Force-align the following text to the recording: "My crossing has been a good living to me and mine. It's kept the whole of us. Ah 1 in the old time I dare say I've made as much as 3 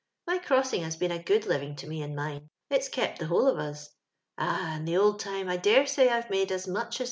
"My 0.25 0.39
crossing 0.39 0.81
has 0.81 0.95
been 0.95 1.11
a 1.11 1.21
good 1.21 1.45
living 1.45 1.75
to 1.75 1.85
me 1.85 2.01
and 2.01 2.15
mine. 2.15 2.47
It's 2.71 2.89
kept 2.89 3.19
the 3.19 3.27
whole 3.27 3.45
of 3.47 3.59
us. 3.59 3.87
Ah 4.35 4.69
1 4.71 4.77
in 4.79 4.85
the 4.85 4.97
old 4.97 5.19
time 5.19 5.47
I 5.47 5.57
dare 5.57 5.85
say 5.85 6.09
I've 6.09 6.31
made 6.31 6.51
as 6.51 6.67
much 6.67 6.93
as 6.93 6.97
3 6.97 6.99